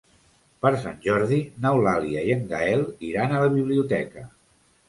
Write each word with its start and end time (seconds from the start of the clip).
Per 0.65 0.71
Sant 0.85 0.95
Jordi 1.03 1.37
n'Eulàlia 1.65 2.25
i 2.31 2.33
en 2.39 2.41
Gaël 2.55 2.83
iran 3.11 3.37
a 3.37 3.43
la 3.47 3.55
biblioteca. 3.61 4.29